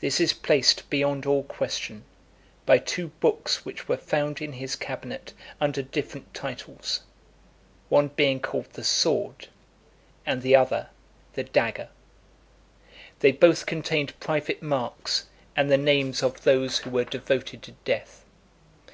This 0.00 0.20
is 0.20 0.34
placed 0.34 0.90
beyond 0.90 1.24
all 1.24 1.42
question, 1.42 2.04
by 2.66 2.76
two 2.76 3.08
books 3.20 3.64
which 3.64 3.88
were 3.88 3.96
found 3.96 4.42
in 4.42 4.52
his 4.52 4.76
cabinet 4.76 5.28
(285) 5.60 5.62
under 5.62 5.82
different 5.82 6.34
titles; 6.34 7.00
one 7.88 8.08
being 8.08 8.38
called 8.38 8.70
the 8.74 8.84
sword, 8.84 9.48
and 10.26 10.42
the 10.42 10.54
other, 10.54 10.90
the 11.32 11.44
dagger. 11.44 11.88
They 13.20 13.32
both 13.32 13.64
contained 13.64 14.20
private 14.20 14.60
marks, 14.62 15.24
and 15.56 15.70
the 15.70 15.78
names 15.78 16.22
of 16.22 16.42
those 16.42 16.80
who 16.80 16.90
were 16.90 17.04
devoted 17.06 17.62
to 17.62 17.72
death. 17.86 18.26